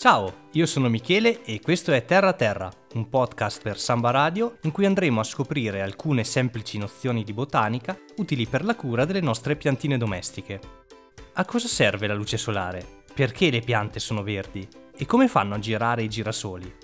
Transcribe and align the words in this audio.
Ciao, 0.00 0.46
io 0.52 0.64
sono 0.64 0.88
Michele 0.88 1.44
e 1.44 1.60
questo 1.60 1.92
è 1.92 2.06
Terra 2.06 2.32
Terra, 2.32 2.72
un 2.94 3.10
podcast 3.10 3.60
per 3.60 3.78
Samba 3.78 4.10
Radio 4.10 4.56
in 4.62 4.70
cui 4.70 4.86
andremo 4.86 5.20
a 5.20 5.24
scoprire 5.24 5.82
alcune 5.82 6.24
semplici 6.24 6.78
nozioni 6.78 7.22
di 7.22 7.34
botanica 7.34 7.98
utili 8.16 8.46
per 8.46 8.64
la 8.64 8.74
cura 8.74 9.04
delle 9.04 9.20
nostre 9.20 9.56
piantine 9.56 9.98
domestiche. 9.98 10.58
A 11.34 11.44
cosa 11.44 11.68
serve 11.68 12.06
la 12.06 12.14
luce 12.14 12.38
solare? 12.38 13.02
Perché 13.12 13.50
le 13.50 13.60
piante 13.60 14.00
sono 14.00 14.22
verdi? 14.22 14.66
E 14.96 15.04
come 15.04 15.28
fanno 15.28 15.56
a 15.56 15.58
girare 15.58 16.02
i 16.02 16.08
girasoli? 16.08 16.74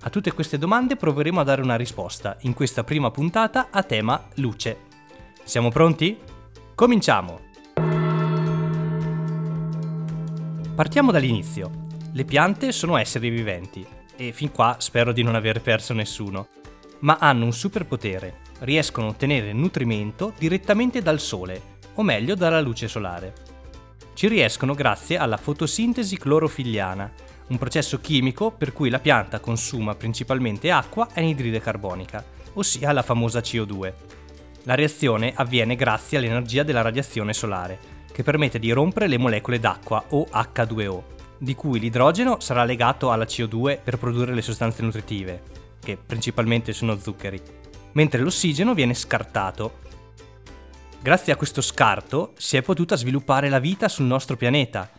A 0.00 0.08
tutte 0.08 0.32
queste 0.32 0.56
domande 0.56 0.96
proveremo 0.96 1.40
a 1.40 1.44
dare 1.44 1.60
una 1.60 1.76
risposta 1.76 2.38
in 2.40 2.54
questa 2.54 2.84
prima 2.84 3.10
puntata 3.10 3.68
a 3.70 3.82
tema 3.82 4.28
luce. 4.36 4.78
Siamo 5.44 5.68
pronti? 5.68 6.18
Cominciamo! 6.74 7.38
Partiamo 10.74 11.12
dall'inizio. 11.12 11.84
Le 12.16 12.24
piante 12.24 12.72
sono 12.72 12.96
esseri 12.96 13.28
viventi 13.28 13.86
e 14.16 14.32
fin 14.32 14.50
qua 14.50 14.76
spero 14.78 15.12
di 15.12 15.22
non 15.22 15.34
aver 15.34 15.60
perso 15.60 15.92
nessuno, 15.92 16.48
ma 17.00 17.18
hanno 17.20 17.44
un 17.44 17.52
superpotere, 17.52 18.38
riescono 18.60 19.08
a 19.08 19.10
ottenere 19.10 19.52
nutrimento 19.52 20.32
direttamente 20.38 21.02
dal 21.02 21.20
sole, 21.20 21.60
o 21.92 22.02
meglio 22.02 22.34
dalla 22.34 22.62
luce 22.62 22.88
solare. 22.88 23.34
Ci 24.14 24.28
riescono 24.28 24.72
grazie 24.72 25.18
alla 25.18 25.36
fotosintesi 25.36 26.16
clorofilliana, 26.16 27.12
un 27.48 27.58
processo 27.58 28.00
chimico 28.00 28.50
per 28.50 28.72
cui 28.72 28.88
la 28.88 28.98
pianta 28.98 29.38
consuma 29.38 29.94
principalmente 29.94 30.70
acqua 30.70 31.08
e 31.12 31.20
anidride 31.20 31.60
carbonica, 31.60 32.24
ossia 32.54 32.92
la 32.92 33.02
famosa 33.02 33.40
CO2. 33.40 33.92
La 34.62 34.74
reazione 34.74 35.34
avviene 35.36 35.76
grazie 35.76 36.16
all'energia 36.16 36.62
della 36.62 36.80
radiazione 36.80 37.34
solare, 37.34 37.78
che 38.10 38.22
permette 38.22 38.58
di 38.58 38.72
rompere 38.72 39.06
le 39.06 39.18
molecole 39.18 39.60
d'acqua 39.60 40.02
o 40.08 40.26
H2O 40.32 41.15
di 41.38 41.54
cui 41.54 41.78
l'idrogeno 41.78 42.40
sarà 42.40 42.64
legato 42.64 43.10
alla 43.10 43.24
CO2 43.24 43.78
per 43.82 43.98
produrre 43.98 44.34
le 44.34 44.42
sostanze 44.42 44.82
nutritive, 44.82 45.42
che 45.80 45.96
principalmente 45.96 46.72
sono 46.72 46.98
zuccheri, 46.98 47.40
mentre 47.92 48.20
l'ossigeno 48.20 48.74
viene 48.74 48.94
scartato. 48.94 49.84
Grazie 51.00 51.32
a 51.32 51.36
questo 51.36 51.60
scarto 51.60 52.32
si 52.36 52.56
è 52.56 52.62
potuta 52.62 52.96
sviluppare 52.96 53.48
la 53.48 53.58
vita 53.58 53.88
sul 53.88 54.06
nostro 54.06 54.36
pianeta 54.36 54.90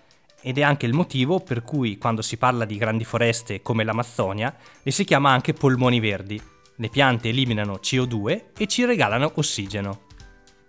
ed 0.42 0.58
è 0.58 0.62
anche 0.62 0.86
il 0.86 0.94
motivo 0.94 1.40
per 1.40 1.64
cui 1.64 1.98
quando 1.98 2.22
si 2.22 2.38
parla 2.38 2.64
di 2.64 2.78
grandi 2.78 3.04
foreste 3.04 3.62
come 3.62 3.84
l'Amazzonia 3.84 4.56
le 4.82 4.92
si 4.92 5.04
chiama 5.04 5.32
anche 5.32 5.54
polmoni 5.54 6.00
verdi. 6.00 6.42
Le 6.76 6.90
piante 6.90 7.30
eliminano 7.30 7.80
CO2 7.82 8.44
e 8.58 8.68
ci 8.68 8.86
regalano 8.86 9.32
ossigeno. 9.36 10.07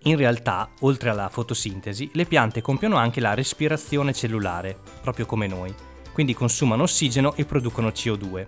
In 0.03 0.17
realtà, 0.17 0.71
oltre 0.81 1.11
alla 1.11 1.29
fotosintesi, 1.29 2.11
le 2.13 2.25
piante 2.25 2.61
compiono 2.61 2.97
anche 2.97 3.21
la 3.21 3.35
respirazione 3.35 4.13
cellulare, 4.13 4.79
proprio 5.03 5.27
come 5.27 5.49
noi, 5.49 5.75
quindi 6.13 6.35
consumano 6.35 6.85
ossigeno 6.85 7.35
e 7.35 7.45
producono 7.45 7.89
CO2. 7.89 8.47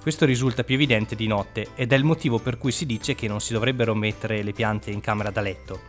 Questo 0.00 0.24
risulta 0.24 0.64
più 0.64 0.76
evidente 0.76 1.16
di 1.16 1.26
notte 1.26 1.68
ed 1.74 1.92
è 1.92 1.96
il 1.96 2.04
motivo 2.04 2.38
per 2.38 2.58
cui 2.58 2.70
si 2.70 2.86
dice 2.86 3.14
che 3.14 3.26
non 3.26 3.40
si 3.40 3.52
dovrebbero 3.52 3.94
mettere 3.94 4.42
le 4.42 4.52
piante 4.52 4.90
in 4.90 5.00
camera 5.00 5.30
da 5.30 5.40
letto. 5.40 5.80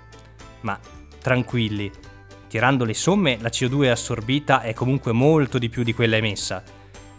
Ma 0.62 0.80
tranquilli, 1.22 1.92
tirando 2.48 2.84
le 2.84 2.94
somme 2.94 3.38
la 3.42 3.50
CO2 3.50 3.92
assorbita 3.92 4.62
è 4.62 4.74
comunque 4.74 5.12
molto 5.12 5.58
di 5.58 5.70
più 5.70 5.84
di 5.84 5.94
quella 5.94 6.16
emessa. 6.16 6.64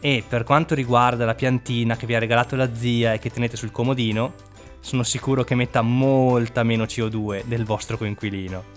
E 0.01 0.25
per 0.27 0.43
quanto 0.43 0.75
riguarda 0.75 1.25
la 1.25 1.35
piantina 1.35 1.97
che 1.97 2.07
vi 2.07 2.15
ha 2.15 2.19
regalato 2.19 2.57
la 2.57 2.75
zia 2.75 3.13
e 3.13 3.19
che 3.19 3.31
tenete 3.31 3.57
sul 3.57 3.71
comodino, 3.71 4.33
sono 4.81 5.03
sicuro 5.03 5.45
che 5.45 5.55
metta 5.55 5.83
molta 5.83 6.63
meno 6.63 6.85
CO2 6.85 7.45
del 7.45 7.65
vostro 7.65 7.97
coinquilino. 7.97 8.75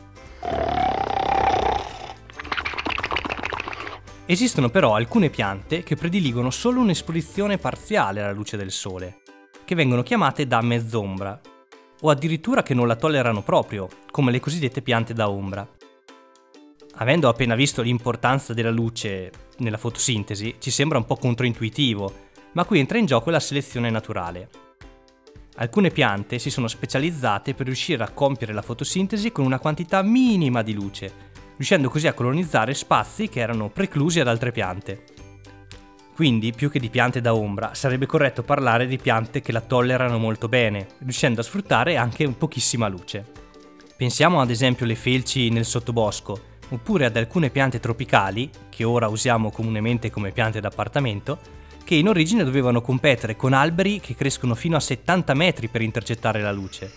Esistono 4.26 4.70
però 4.70 4.94
alcune 4.94 5.32
piante 5.32 5.82
che 5.82 5.96
prediligono 5.96 6.52
solo 6.52 6.82
un'esposizione 6.82 7.58
parziale 7.58 8.22
alla 8.22 8.32
luce 8.32 8.58
del 8.58 8.72
sole, 8.72 9.22
che 9.66 9.74
vengono 9.74 10.04
chiamate 10.04 10.46
da 10.46 10.62
mezzombra, 10.62 11.42
o 12.02 12.10
addirittura 12.12 12.62
che 12.62 12.76
non 12.76 12.86
la 12.86 12.96
tollerano 12.96 13.42
proprio, 13.42 13.88
come 14.12 14.32
le 14.32 14.40
cosiddette 14.40 14.84
piante 14.84 15.14
da 15.14 15.30
ombra. 15.30 15.68
Avendo 16.98 17.28
appena 17.28 17.56
visto 17.56 17.82
l'importanza 17.82 18.54
della 18.54 18.70
luce 18.70 19.32
nella 19.58 19.78
fotosintesi, 19.78 20.58
ci 20.60 20.70
sembra 20.70 21.00
un 21.00 21.06
po' 21.06 21.16
controintuitivo, 21.16 22.14
ma 22.52 22.66
qui 22.66 22.78
entra 22.78 23.00
in 23.00 23.08
gioco 23.08 23.32
la 23.32 23.40
selezione 23.40 23.90
naturale. 23.90 24.69
Alcune 25.62 25.90
piante 25.90 26.40
si 26.40 26.50
sono 26.50 26.70
specializzate 26.70 27.54
per 27.54 27.66
riuscire 27.66 28.02
a 28.02 28.12
compiere 28.12 28.54
la 28.54 28.62
fotosintesi 28.62 29.34
con 29.34 29.44
una 29.44 29.60
quantità 29.60 30.02
minima 30.02 30.62
di 30.62 30.74
luce, 30.74 31.12
riuscendo 31.58 31.90
così 31.90 32.08
a 32.08 32.14
colonizzare 32.14 32.74
spazi 32.74 33.28
che 33.28 33.42
erano 33.42 33.68
preclusi 33.68 34.22
ad 34.22 34.30
altre 34.30 34.54
piante. 34.54 35.04
Quindi, 36.16 36.54
più 36.54 36.70
che 36.70 36.80
di 36.80 36.90
piante 36.90 37.20
da 37.20 37.36
ombra, 37.36 37.74
sarebbe 37.74 38.06
corretto 38.06 38.42
parlare 38.42 38.88
di 38.88 38.98
piante 38.98 39.42
che 39.42 39.52
la 39.52 39.60
tollerano 39.60 40.18
molto 40.18 40.48
bene, 40.48 40.88
riuscendo 41.00 41.42
a 41.42 41.44
sfruttare 41.44 41.98
anche 41.98 42.30
pochissima 42.30 42.88
luce. 42.88 43.26
Pensiamo 43.98 44.40
ad 44.40 44.50
esempio 44.50 44.86
alle 44.86 44.96
felci 44.96 45.50
nel 45.50 45.66
sottobosco, 45.66 46.40
oppure 46.70 47.04
ad 47.04 47.18
alcune 47.18 47.50
piante 47.50 47.82
tropicali, 47.82 48.50
che 48.70 48.86
ora 48.86 49.10
usiamo 49.10 49.52
comunemente 49.52 50.10
come 50.10 50.32
piante 50.32 50.62
d'appartamento, 50.62 51.59
che 51.90 51.96
in 51.96 52.08
origine 52.08 52.44
dovevano 52.44 52.82
competere 52.82 53.36
con 53.36 53.52
alberi 53.52 54.00
che 54.00 54.14
crescono 54.14 54.54
fino 54.54 54.76
a 54.76 54.80
70 54.80 55.34
metri 55.34 55.70
per 55.70 55.82
intercettare 55.82 56.40
la 56.40 56.52
luce. 56.52 56.94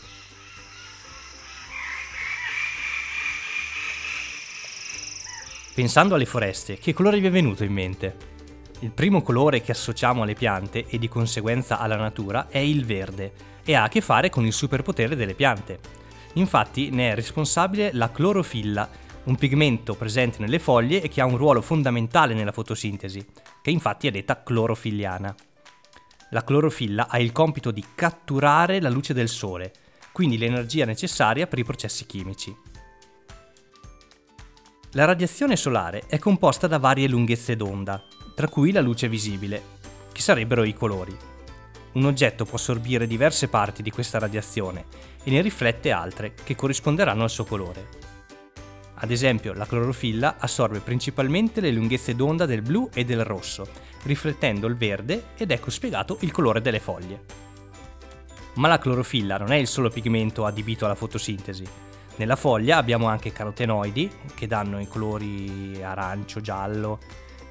Pensando 5.75 6.15
alle 6.15 6.27
foreste, 6.27 6.77
che 6.77 6.93
colore 6.93 7.21
vi 7.21 7.29
è 7.29 7.31
venuto 7.31 7.65
in 7.65 7.73
mente? 7.73 8.17
Il 8.81 8.91
primo 8.91 9.23
colore 9.23 9.63
che 9.63 9.73
associamo 9.73 10.25
alle 10.25 10.35
piante 10.35 10.85
e 10.87 10.99
di 10.99 11.09
conseguenza 11.09 11.79
alla 11.79 11.97
natura 11.97 12.49
è 12.51 12.59
il 12.59 12.85
verde 12.85 13.33
e 13.65 13.75
ha 13.75 13.85
a 13.85 13.89
che 13.89 14.03
fare 14.03 14.29
con 14.29 14.45
il 14.45 14.53
superpotere 14.53 15.17
delle 15.17 15.33
piante. 15.33 15.79
Infatti 16.35 16.91
ne 16.91 17.13
è 17.13 17.15
responsabile 17.15 17.93
la 17.95 18.11
clorofilla, 18.11 18.91
un 19.25 19.37
pigmento 19.37 19.95
presente 19.95 20.39
nelle 20.41 20.59
foglie 20.59 21.01
e 21.01 21.09
che 21.09 21.21
ha 21.21 21.27
un 21.27 21.37
ruolo 21.37 21.61
fondamentale 21.61 22.35
nella 22.35 22.53
fotosintesi, 22.53 23.25
che 23.61 23.71
infatti 23.71 24.09
è 24.09 24.11
detta 24.11 24.43
clorofilliana. 24.43 25.35
La 26.31 26.45
clorofilla 26.45 27.09
ha 27.09 27.19
il 27.19 27.31
compito 27.31 27.71
di 27.71 27.85
catturare 27.95 28.81
la 28.81 28.89
luce 28.89 29.15
del 29.15 29.29
sole, 29.29 29.73
quindi 30.13 30.39
l'energia 30.39 30.85
necessaria 30.85 31.47
per 31.47 31.59
i 31.59 31.65
processi 31.65 32.07
chimici. 32.07 32.55
La 34.93 35.05
radiazione 35.05 35.57
solare 35.57 36.05
è 36.07 36.19
composta 36.19 36.67
da 36.67 36.79
varie 36.79 37.09
lunghezze 37.09 37.57
d'onda, 37.57 38.03
tra 38.35 38.49
cui 38.49 38.73
la 38.73 38.81
luce 38.81 39.09
visibile, 39.09 39.63
che 40.13 40.21
sarebbero 40.21 40.65
i 40.65 40.75
colori. 40.75 41.17
Un 41.93 42.05
oggetto 42.07 42.45
può 42.45 42.57
assorbire 42.57 43.07
diverse 43.07 43.49
parti 43.49 43.83
di 43.83 43.91
questa 43.91 44.19
radiazione 44.19 44.87
e 45.23 45.31
ne 45.31 45.41
riflette 45.43 45.91
altre 45.91 46.35
che 46.43 46.57
corrisponderanno 46.57 47.23
al 47.23 47.31
suo 47.31 47.45
colore. 47.45 48.12
Ad 49.03 49.11
esempio, 49.11 49.53
la 49.53 49.67
clorofilla 49.67 50.37
assorbe 50.39 50.79
principalmente 50.79 51.61
le 51.61 51.73
lunghezze 51.73 52.15
d'onda 52.15 52.47
del 52.47 52.63
blu 52.63 52.89
e 52.95 53.05
del 53.05 53.25
rosso, 53.25 53.67
riflettendo 54.05 54.69
il 54.69 54.77
verde 54.77 55.25
ed 55.37 55.51
ecco 55.51 55.71
spiegato 55.71 56.19
il 56.21 56.31
colore 56.31 56.61
delle 56.61 56.79
foglie. 56.79 57.25
Ma 58.55 58.69
la 58.69 58.79
clorofilla 58.79 59.39
non 59.39 59.51
è 59.51 59.57
il 59.57 59.67
solo 59.67 59.91
pigmento 59.91 60.47
adibito 60.47 60.85
alla 60.85 60.95
fotosintesi. 60.95 61.65
Nella 62.15 62.37
foglia 62.37 62.77
abbiamo 62.77 63.09
anche 63.09 63.33
carotenoidi, 63.33 64.09
che 64.35 64.47
danno 64.47 64.79
i 64.79 64.87
colori 64.87 65.83
arancio, 65.83 66.41
giallo, 66.41 67.01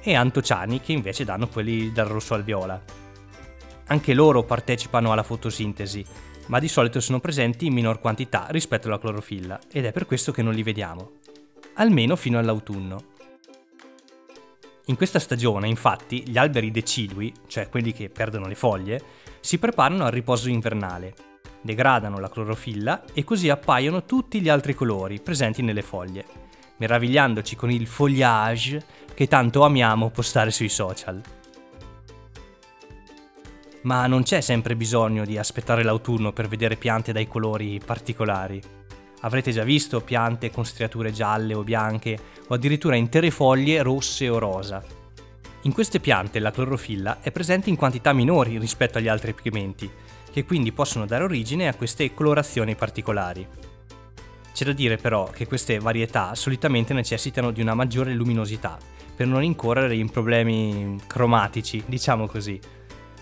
e 0.00 0.14
antociani, 0.14 0.80
che 0.80 0.92
invece 0.92 1.24
danno 1.24 1.48
quelli 1.48 1.92
dal 1.92 2.06
rosso 2.06 2.32
al 2.32 2.44
viola. 2.44 2.82
Anche 3.88 4.14
loro 4.14 4.42
partecipano 4.42 5.12
alla 5.12 5.22
fotosintesi, 5.22 6.02
ma 6.46 6.58
di 6.58 6.68
solito 6.68 6.98
sono 7.00 7.20
presenti 7.20 7.66
in 7.66 7.74
minor 7.74 8.00
quantità 8.00 8.46
rispetto 8.48 8.86
alla 8.86 8.98
clorofilla, 8.98 9.60
ed 9.70 9.84
è 9.84 9.92
per 9.92 10.06
questo 10.06 10.32
che 10.32 10.40
non 10.40 10.54
li 10.54 10.62
vediamo 10.62 11.20
almeno 11.74 12.16
fino 12.16 12.38
all'autunno. 12.38 13.10
In 14.86 14.96
questa 14.96 15.18
stagione, 15.18 15.68
infatti, 15.68 16.28
gli 16.28 16.36
alberi 16.36 16.70
decidui, 16.70 17.32
cioè 17.46 17.68
quelli 17.68 17.92
che 17.92 18.08
perdono 18.08 18.46
le 18.46 18.56
foglie, 18.56 19.00
si 19.40 19.58
preparano 19.58 20.04
al 20.04 20.10
riposo 20.10 20.48
invernale, 20.48 21.14
degradano 21.60 22.18
la 22.18 22.28
clorofilla 22.28 23.04
e 23.12 23.22
così 23.24 23.48
appaiono 23.48 24.04
tutti 24.04 24.40
gli 24.40 24.48
altri 24.48 24.74
colori 24.74 25.20
presenti 25.20 25.62
nelle 25.62 25.82
foglie, 25.82 26.24
meravigliandoci 26.78 27.54
con 27.54 27.70
il 27.70 27.86
foliage 27.86 28.84
che 29.14 29.28
tanto 29.28 29.62
amiamo 29.64 30.10
postare 30.10 30.50
sui 30.50 30.68
social. 30.68 31.20
Ma 33.82 34.06
non 34.06 34.22
c'è 34.22 34.40
sempre 34.40 34.76
bisogno 34.76 35.24
di 35.24 35.38
aspettare 35.38 35.82
l'autunno 35.82 36.32
per 36.32 36.48
vedere 36.48 36.76
piante 36.76 37.12
dai 37.12 37.26
colori 37.26 37.80
particolari. 37.84 38.60
Avrete 39.24 39.50
già 39.50 39.64
visto 39.64 40.00
piante 40.00 40.50
con 40.50 40.64
striature 40.64 41.12
gialle 41.12 41.54
o 41.54 41.62
bianche 41.62 42.18
o 42.48 42.54
addirittura 42.54 42.96
intere 42.96 43.30
foglie 43.30 43.82
rosse 43.82 44.28
o 44.28 44.38
rosa. 44.38 44.82
In 45.62 45.72
queste 45.72 46.00
piante 46.00 46.40
la 46.40 46.50
clorofilla 46.50 47.20
è 47.20 47.30
presente 47.30 47.70
in 47.70 47.76
quantità 47.76 48.12
minori 48.12 48.58
rispetto 48.58 48.98
agli 48.98 49.06
altri 49.06 49.32
pigmenti, 49.32 49.88
che 50.32 50.44
quindi 50.44 50.72
possono 50.72 51.06
dare 51.06 51.22
origine 51.22 51.68
a 51.68 51.74
queste 51.74 52.12
colorazioni 52.14 52.74
particolari. 52.74 53.46
C'è 54.52 54.64
da 54.64 54.72
dire 54.72 54.96
però 54.96 55.30
che 55.30 55.46
queste 55.46 55.78
varietà 55.78 56.34
solitamente 56.34 56.92
necessitano 56.92 57.52
di 57.52 57.60
una 57.60 57.74
maggiore 57.74 58.12
luminosità 58.14 58.76
per 59.14 59.26
non 59.26 59.44
incorrere 59.44 59.94
in 59.94 60.10
problemi 60.10 60.98
cromatici, 61.06 61.82
diciamo 61.86 62.26
così. 62.26 62.58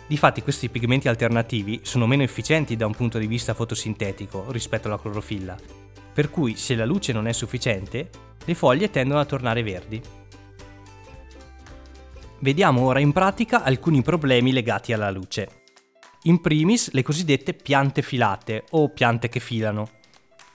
Difatti 0.06 0.43
questi 0.43 0.70
pigmenti 0.70 1.08
alternativi 1.08 1.81
sono 1.82 2.06
meno 2.06 2.23
efficienti 2.23 2.75
da 2.75 2.87
un 2.87 2.94
punto 2.94 3.19
di 3.19 3.26
vista 3.26 3.55
fotosintetico 3.55 4.46
rispetto 4.50 4.88
alla 4.88 4.99
clorofilla, 4.99 5.56
per 6.12 6.31
cui 6.31 6.57
se 6.57 6.75
la 6.75 6.85
luce 6.85 7.12
non 7.12 7.27
è 7.27 7.33
sufficiente, 7.33 8.11
le 8.45 8.55
foglie 8.55 8.91
tendono 8.91 9.21
a 9.21 9.25
tornare 9.25 9.62
verdi. 9.62 10.01
Vediamo 12.41 12.83
ora 12.83 13.01
in 13.01 13.12
pratica 13.12 13.62
alcuni 13.62 14.03
problemi 14.03 14.53
legati 14.53 14.93
alla 14.93 15.11
luce. 15.11 15.62
In 16.23 16.41
primis 16.41 16.91
le 16.93 17.03
cosiddette 17.03 17.55
piante 17.55 18.03
filate 18.03 18.65
o 18.71 18.89
piante 18.89 19.29
che 19.29 19.41
filano. 19.41 19.89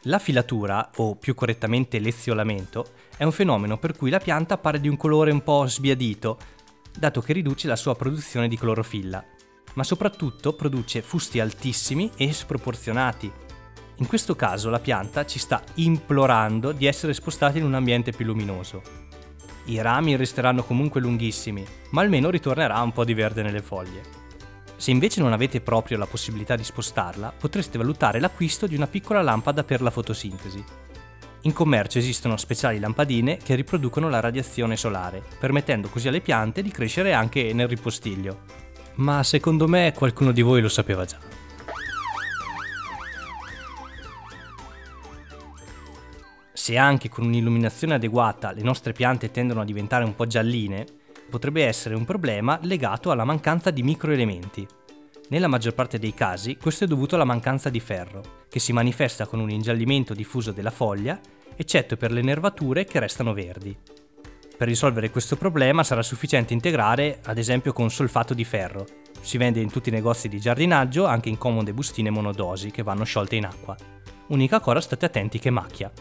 La 0.03 0.19
filatura, 0.19 0.91
o 0.97 1.15
più 1.15 1.33
correttamente 1.33 1.99
l'eziolamento, 1.99 2.85
è 3.17 3.23
un 3.23 3.31
fenomeno 3.31 3.77
per 3.77 3.95
cui 3.95 4.09
la 4.09 4.19
pianta 4.19 4.55
appare 4.55 4.79
di 4.79 4.87
un 4.87 4.97
colore 4.97 5.31
un 5.31 5.41
po' 5.41 5.65
sbiadito, 5.65 6.37
dato 6.95 7.21
che 7.21 7.33
riduce 7.33 7.67
la 7.67 7.75
sua 7.75 7.95
produzione 7.95 8.47
di 8.47 8.57
clorofilla, 8.57 9.23
ma 9.73 9.83
soprattutto 9.83 10.53
produce 10.53 11.01
fusti 11.01 11.39
altissimi 11.39 12.11
e 12.15 12.31
sproporzionati. 12.31 13.31
In 13.97 14.07
questo 14.07 14.35
caso 14.35 14.69
la 14.69 14.79
pianta 14.79 15.25
ci 15.25 15.39
sta 15.39 15.63
implorando 15.75 16.73
di 16.73 16.85
essere 16.85 17.13
spostata 17.13 17.57
in 17.57 17.63
un 17.63 17.75
ambiente 17.75 18.11
più 18.11 18.25
luminoso. 18.25 18.81
I 19.65 19.81
rami 19.81 20.17
resteranno 20.17 20.63
comunque 20.63 20.99
lunghissimi, 20.99 21.65
ma 21.91 22.01
almeno 22.01 22.29
ritornerà 22.29 22.81
un 22.81 22.91
po' 22.91 23.05
di 23.05 23.13
verde 23.13 23.41
nelle 23.41 23.61
foglie. 23.61 24.01
Se 24.75 24.91
invece 24.91 25.21
non 25.21 25.31
avete 25.31 25.61
proprio 25.61 25.97
la 25.97 26.05
possibilità 26.05 26.57
di 26.57 26.63
spostarla, 26.65 27.33
potreste 27.39 27.77
valutare 27.77 28.19
l'acquisto 28.19 28.67
di 28.67 28.75
una 28.75 28.87
piccola 28.87 29.21
lampada 29.21 29.63
per 29.63 29.81
la 29.81 29.89
fotosintesi. 29.89 30.63
In 31.43 31.53
commercio 31.53 31.97
esistono 31.97 32.35
speciali 32.35 32.79
lampadine 32.79 33.37
che 33.37 33.55
riproducono 33.55 34.09
la 34.09 34.19
radiazione 34.19 34.75
solare, 34.75 35.23
permettendo 35.39 35.87
così 35.87 36.09
alle 36.09 36.19
piante 36.19 36.61
di 36.61 36.69
crescere 36.69 37.13
anche 37.13 37.53
nel 37.53 37.69
ripostiglio. 37.69 38.39
Ma 38.95 39.23
secondo 39.23 39.69
me 39.69 39.93
qualcuno 39.95 40.31
di 40.33 40.41
voi 40.41 40.61
lo 40.61 40.69
sapeva 40.69 41.05
già. 41.05 41.34
Se 46.65 46.77
anche 46.77 47.09
con 47.09 47.25
un'illuminazione 47.25 47.93
adeguata 47.93 48.51
le 48.51 48.63
nostre 48.63 48.91
piante 48.91 49.29
tendono 49.29 49.61
a 49.61 49.65
diventare 49.65 50.03
un 50.03 50.15
po' 50.15 50.25
gialline, 50.25 50.83
potrebbe 51.29 51.63
essere 51.63 51.93
un 51.93 52.05
problema 52.05 52.57
legato 52.63 53.11
alla 53.11 53.23
mancanza 53.23 53.69
di 53.69 53.83
microelementi. 53.83 54.65
Nella 55.29 55.47
maggior 55.47 55.75
parte 55.75 55.99
dei 55.99 56.15
casi 56.15 56.57
questo 56.57 56.85
è 56.85 56.87
dovuto 56.87 57.13
alla 57.13 57.23
mancanza 57.23 57.69
di 57.69 57.79
ferro, 57.79 58.45
che 58.49 58.57
si 58.57 58.73
manifesta 58.73 59.27
con 59.27 59.41
un 59.41 59.51
ingiallimento 59.51 60.15
diffuso 60.15 60.51
della 60.51 60.71
foglia, 60.71 61.19
eccetto 61.55 61.97
per 61.97 62.11
le 62.11 62.23
nervature 62.23 62.85
che 62.85 62.99
restano 62.99 63.33
verdi. 63.33 63.77
Per 64.57 64.67
risolvere 64.67 65.11
questo 65.11 65.35
problema 65.35 65.83
sarà 65.83 66.01
sufficiente 66.01 66.53
integrare, 66.53 67.19
ad 67.25 67.37
esempio 67.37 67.73
con 67.73 67.91
solfato 67.91 68.33
di 68.33 68.43
ferro. 68.43 68.87
Si 69.21 69.37
vende 69.37 69.59
in 69.59 69.69
tutti 69.69 69.89
i 69.89 69.91
negozi 69.91 70.27
di 70.27 70.39
giardinaggio, 70.39 71.05
anche 71.05 71.29
in 71.29 71.37
comode 71.37 71.73
bustine 71.73 72.09
monodosi 72.09 72.71
che 72.71 72.81
vanno 72.81 73.03
sciolte 73.03 73.35
in 73.35 73.45
acqua. 73.45 73.77
Unica 74.29 74.59
cosa 74.59 74.81
state 74.81 75.05
attenti 75.05 75.37
che 75.37 75.51
macchia. 75.51 75.91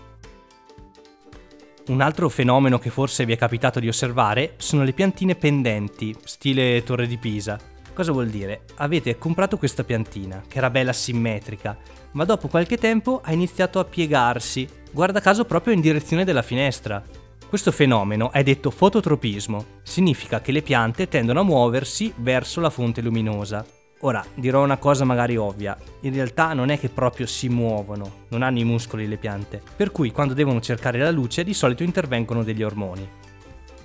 Un 1.87 2.01
altro 2.01 2.31
fenomeno 2.31 2.79
che 2.79 2.89
forse 2.89 3.27
vi 3.27 3.35
è 3.35 3.37
capitato 3.37 3.79
di 3.79 3.89
osservare 3.89 4.55
sono 4.57 4.85
le 4.85 4.95
piantine 4.95 5.35
pendenti, 5.35 6.17
stile 6.25 6.83
Torre 6.83 7.07
di 7.07 7.19
Pisa. 7.19 7.61
Cosa 7.93 8.11
vuol 8.11 8.29
dire? 8.29 8.63
Avete 8.77 9.19
comprato 9.19 9.59
questa 9.59 9.85
piantina, 9.85 10.43
che 10.49 10.57
era 10.57 10.71
bella 10.71 10.95
simmetrica, 10.95 11.77
ma 12.13 12.25
dopo 12.25 12.49
qualche 12.49 12.79
tempo 12.79 13.21
ha 13.23 13.35
iniziato 13.35 13.81
a 13.81 13.85
piegarsi, 13.85 14.67
guarda 14.91 15.21
caso 15.21 15.45
proprio 15.45 15.75
in 15.75 15.83
direzione 15.83 16.25
della 16.25 16.41
finestra. 16.41 17.03
Questo 17.47 17.71
fenomeno 17.71 18.33
è 18.33 18.43
detto 18.43 18.71
fototropismo, 18.71 19.67
significa 19.83 20.41
che 20.41 20.53
le 20.53 20.63
piante 20.63 21.07
tendono 21.07 21.41
a 21.41 21.45
muoversi 21.45 22.15
verso 22.17 22.63
la 22.63 22.71
fonte 22.71 23.03
luminosa. 23.03 23.65
Ora, 24.05 24.23
dirò 24.35 24.63
una 24.63 24.77
cosa 24.77 25.05
magari 25.05 25.39
ovvia, 25.39 25.75
in 26.01 26.13
realtà 26.13 26.53
non 26.53 26.69
è 26.69 26.79
che 26.79 26.91
proprio 26.91 27.27
si 27.27 27.49
muovono, 27.49 28.27
non 28.29 28.43
hanno 28.43 28.59
i 28.59 28.65
muscoli 28.65 29.09
le 29.09 29.17
piante, 29.17 29.63
per 29.75 29.91
cui 29.93 30.13
quando 30.13 30.35
devono 30.35 30.61
cercare 30.61 30.99
la 30.99 31.11
luce 31.11 31.43
di 31.43 31.55
solito 31.55 31.83
intervengono 31.83 32.43
degli 32.43 32.63
ormoni. 32.63 33.09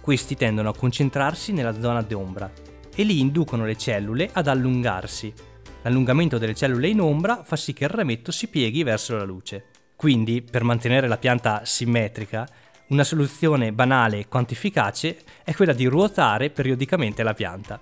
Questi 0.01 0.35
tendono 0.35 0.69
a 0.69 0.75
concentrarsi 0.75 1.53
nella 1.53 1.79
zona 1.79 2.01
d'ombra 2.01 2.51
e 2.93 3.03
lì 3.03 3.21
inducono 3.21 3.63
le 3.63 3.77
cellule 3.77 4.29
ad 4.33 4.47
allungarsi. 4.47 5.33
L'allungamento 5.83 6.37
delle 6.37 6.53
cellule 6.53 6.89
in 6.89 6.99
ombra 6.99 7.43
fa 7.43 7.55
sì 7.55 7.71
che 7.71 7.85
il 7.85 7.89
rametto 7.89 8.33
si 8.33 8.47
pieghi 8.49 8.83
verso 8.83 9.15
la 9.15 9.23
luce. 9.23 9.67
Quindi, 9.95 10.41
per 10.41 10.63
mantenere 10.65 11.07
la 11.07 11.17
pianta 11.17 11.61
simmetrica, 11.63 12.45
una 12.87 13.05
soluzione 13.05 13.71
banale 13.71 14.19
e 14.19 14.27
quantificace 14.27 15.19
è 15.45 15.55
quella 15.55 15.71
di 15.71 15.85
ruotare 15.85 16.49
periodicamente 16.49 17.23
la 17.23 17.33
pianta. 17.33 17.79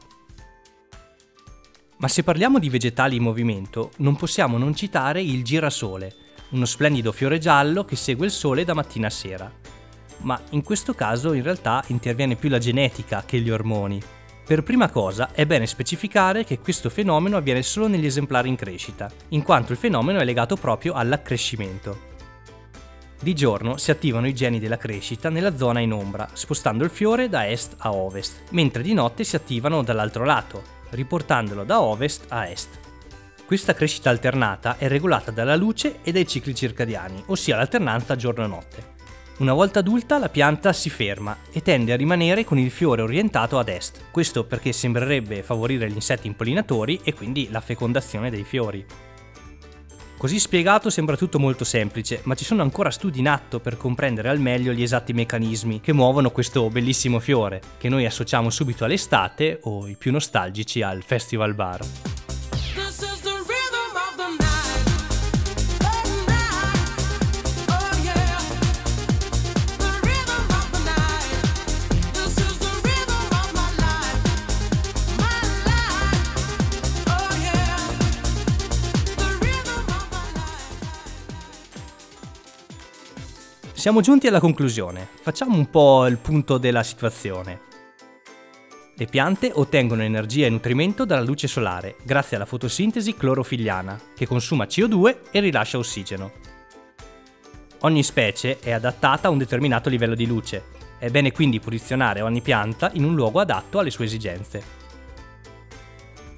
Ma 2.00 2.08
se 2.08 2.22
parliamo 2.22 2.60
di 2.60 2.70
vegetali 2.70 3.16
in 3.16 3.24
movimento, 3.24 3.92
non 3.98 4.16
possiamo 4.16 4.60
non 4.60 4.76
citare 4.76 5.20
il 5.20 5.44
girasole, 5.44 6.14
uno 6.50 6.66
splendido 6.66 7.12
fiore 7.12 7.40
giallo 7.40 7.86
che 7.86 7.96
segue 7.96 8.28
il 8.28 8.32
sole 8.32 8.64
da 8.64 8.76
mattina 8.76 9.08
a 9.08 9.10
sera. 9.10 9.52
Ma 10.20 10.40
in 10.52 10.64
questo 10.64 10.94
caso 10.94 11.34
in 11.34 11.42
realtà 11.42 11.84
interviene 11.88 12.36
più 12.36 12.50
la 12.50 12.60
genetica 12.60 13.24
che 13.26 13.40
gli 13.40 13.50
ormoni. 13.50 14.00
Per 14.46 14.62
prima 14.62 14.90
cosa 14.90 15.32
è 15.34 15.48
bene 15.48 15.66
specificare 15.66 16.44
che 16.44 16.60
questo 16.60 16.90
fenomeno 16.92 17.36
avviene 17.36 17.64
solo 17.64 17.88
negli 17.88 18.06
esemplari 18.06 18.48
in 18.48 18.56
crescita, 18.56 19.12
in 19.30 19.42
quanto 19.42 19.72
il 19.72 19.78
fenomeno 19.80 20.20
è 20.20 20.24
legato 20.24 20.56
proprio 20.56 20.94
all'accrescimento. 20.94 22.16
Di 23.20 23.34
giorno 23.34 23.78
si 23.78 23.90
attivano 23.90 24.28
i 24.28 24.36
geni 24.36 24.60
della 24.60 24.78
crescita 24.78 25.30
nella 25.30 25.58
zona 25.58 25.80
in 25.80 25.92
ombra, 25.92 26.30
spostando 26.34 26.84
il 26.84 26.92
fiore 26.92 27.28
da 27.28 27.50
est 27.50 27.74
a 27.80 27.92
ovest, 27.92 28.44
mentre 28.52 28.84
di 28.84 28.94
notte 28.94 29.24
si 29.24 29.36
attivano 29.36 29.82
dall'altro 29.82 30.24
lato, 30.24 30.76
riportandolo 30.92 31.64
da 31.64 31.82
ovest 31.82 32.26
a 32.30 32.50
est. 32.50 32.70
Questa 33.46 33.74
crescita 33.74 34.10
alternata 34.10 34.78
è 34.78 34.88
regolata 34.88 35.32
dalla 35.32 35.56
luce 35.56 36.00
e 36.04 36.12
dai 36.12 36.28
cicli 36.28 36.54
circadiani, 36.54 37.24
ossia 37.28 37.56
l'alternanza 37.56 38.16
giorno-notte. 38.16 38.96
Una 39.38 39.54
volta 39.54 39.80
adulta 39.80 40.18
la 40.18 40.30
pianta 40.30 40.74
si 40.74 40.90
ferma 40.90 41.38
e 41.52 41.62
tende 41.62 41.94
a 41.94 41.96
rimanere 41.96 42.44
con 42.44 42.58
il 42.58 42.72
fiore 42.72 43.04
orientato 43.04 43.60
ad 43.60 43.70
est, 43.70 44.06
questo 44.10 44.44
perché 44.46 44.74
sembrerebbe 44.74 45.44
favorire 45.44 45.90
gli 45.90 45.94
insetti 45.96 46.28
impollinatori 46.28 47.00
e 47.04 47.14
quindi 47.14 47.48
la 47.52 47.62
fecondazione 47.62 48.32
dei 48.32 48.44
fiori. 48.44 48.84
Così 50.18 50.40
spiegato 50.40 50.90
sembra 50.90 51.16
tutto 51.16 51.38
molto 51.38 51.64
semplice, 51.64 52.22
ma 52.24 52.34
ci 52.34 52.44
sono 52.44 52.64
ancora 52.64 52.90
studi 52.90 53.20
in 53.20 53.28
atto 53.28 53.60
per 53.60 53.78
comprendere 53.78 54.30
al 54.30 54.40
meglio 54.40 54.74
gli 54.74 54.82
esatti 54.82 55.14
meccanismi 55.14 55.80
che 55.80 55.94
muovono 55.94 56.32
questo 56.32 56.68
bellissimo 56.72 57.20
fiore, 57.20 57.62
che 57.78 57.88
noi 57.88 58.04
associamo 58.04 58.50
subito 58.50 58.84
all'estate 58.84 59.60
o 59.64 59.88
i 59.88 59.96
più 59.96 60.12
nostalgici 60.12 60.82
al 60.82 61.04
festival 61.04 61.54
bar. 61.54 62.17
Siamo 83.88 84.02
giunti 84.02 84.28
alla 84.28 84.42
conclusione, 84.42 85.08
facciamo 85.22 85.56
un 85.56 85.70
po' 85.70 86.08
il 86.08 86.18
punto 86.18 86.58
della 86.58 86.84
situazione. 86.84 87.62
Le 88.94 89.06
piante 89.06 89.50
ottengono 89.54 90.02
energia 90.02 90.46
e 90.46 90.50
nutrimento 90.50 91.06
dalla 91.06 91.24
luce 91.24 91.48
solare 91.48 91.96
grazie 92.04 92.36
alla 92.36 92.46
fotosintesi 92.46 93.16
clorofilliana, 93.16 93.98
che 94.14 94.28
consuma 94.28 94.66
CO2 94.66 95.20
e 95.32 95.40
rilascia 95.40 95.78
ossigeno. 95.78 96.32
Ogni 97.84 98.04
specie 98.04 98.60
è 98.60 98.72
adattata 98.72 99.30
a 99.30 99.32
un 99.32 99.38
determinato 99.38 99.88
livello 99.88 100.16
di 100.16 100.28
luce, 100.28 100.64
è 101.00 101.10
bene 101.10 101.32
quindi 101.32 101.62
posizionare 101.62 102.20
ogni 102.20 102.42
pianta 102.42 102.92
in 102.96 103.06
un 103.06 103.16
luogo 103.16 103.40
adatto 103.40 103.80
alle 103.80 103.90
sue 103.90 104.04
esigenze. 104.04 104.87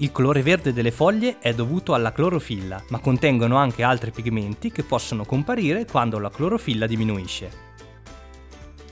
Il 0.01 0.13
colore 0.13 0.41
verde 0.41 0.71
delle 0.71 0.91
foglie 0.91 1.39
è 1.39 1.53
dovuto 1.53 1.93
alla 1.93 2.13
clorofilla, 2.13 2.81
ma 2.87 2.99
contengono 2.99 3.57
anche 3.57 3.83
altri 3.83 4.11
pigmenti 4.11 4.71
che 4.71 4.83
possono 4.83 5.25
comparire 5.25 5.85
quando 5.85 6.19
la 6.19 6.29
clorofilla 6.29 6.87
diminuisce. 6.87 7.67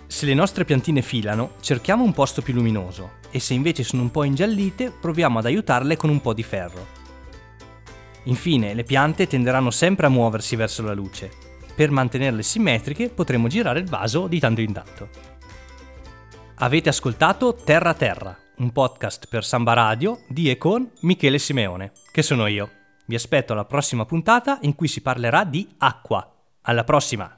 Se 0.05 0.25
le 0.25 0.33
nostre 0.33 0.65
piantine 0.65 1.01
filano, 1.01 1.51
cerchiamo 1.61 2.03
un 2.03 2.11
posto 2.11 2.41
più 2.41 2.53
luminoso 2.53 3.19
e 3.31 3.39
se 3.39 3.53
invece 3.53 3.83
sono 3.83 4.01
un 4.01 4.11
po' 4.11 4.25
ingiallite, 4.25 4.91
proviamo 4.91 5.39
ad 5.39 5.45
aiutarle 5.45 5.95
con 5.95 6.09
un 6.09 6.19
po' 6.19 6.33
di 6.33 6.43
ferro. 6.43 6.85
Infine, 8.23 8.73
le 8.73 8.83
piante 8.83 9.27
tenderanno 9.27 9.71
sempre 9.71 10.07
a 10.07 10.09
muoversi 10.09 10.57
verso 10.57 10.83
la 10.83 10.93
luce. 10.93 11.31
Per 11.73 11.89
mantenerle 11.89 12.43
simmetriche 12.43 13.07
potremo 13.07 13.47
girare 13.47 13.79
il 13.79 13.87
vaso 13.87 14.27
di 14.27 14.39
tanto 14.41 14.59
in 14.59 14.73
tanto. 14.73 15.09
Avete 16.55 16.89
ascoltato 16.89 17.53
Terra 17.53 17.93
Terra, 17.93 18.37
un 18.57 18.71
podcast 18.71 19.27
per 19.29 19.43
Samba 19.43 19.73
Radio 19.73 20.21
di 20.27 20.49
e 20.49 20.57
con 20.57 20.89
Michele 21.01 21.39
Simeone, 21.39 21.91
che 22.11 22.21
sono 22.21 22.47
io. 22.47 22.69
Vi 23.05 23.15
aspetto 23.15 23.53
alla 23.53 23.65
prossima 23.65 24.05
puntata 24.05 24.57
in 24.61 24.75
cui 24.75 24.87
si 24.87 25.01
parlerà 25.01 25.43
di 25.43 25.67
acqua. 25.77 26.29
Alla 26.61 26.83
prossima! 26.83 27.37